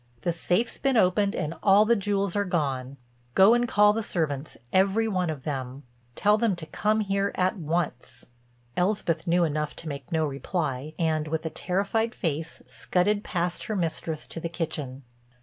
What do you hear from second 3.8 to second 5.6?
the servants, every one of